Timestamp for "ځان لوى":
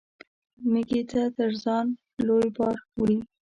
1.63-2.47